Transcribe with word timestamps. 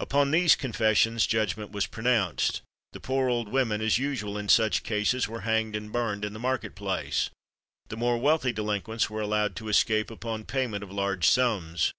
Upon 0.00 0.32
these 0.32 0.56
confessions 0.56 1.24
judgment 1.24 1.70
was 1.70 1.86
pronounced. 1.86 2.62
The 2.90 2.98
poor 2.98 3.28
old 3.28 3.46
women, 3.48 3.80
as 3.80 3.96
usual 3.96 4.36
in 4.36 4.48
such 4.48 4.82
cases, 4.82 5.28
were 5.28 5.42
hanged 5.42 5.76
and 5.76 5.92
burned 5.92 6.24
in 6.24 6.32
the 6.32 6.40
market 6.40 6.74
place; 6.74 7.30
the 7.86 7.96
more 7.96 8.18
wealthy 8.18 8.50
delinquents 8.52 9.08
were 9.08 9.20
allowed 9.20 9.54
to 9.54 9.68
escape 9.68 10.10
upon 10.10 10.46
payment 10.46 10.82
of 10.82 10.90
large 10.90 11.30
sums. 11.30 11.92